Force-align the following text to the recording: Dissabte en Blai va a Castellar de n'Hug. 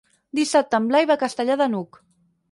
Dissabte 0.37 0.79
en 0.83 0.87
Blai 0.91 1.05
va 1.11 1.17
a 1.19 1.21
Castellar 1.23 1.57
de 1.61 1.67
n'Hug. 1.75 2.01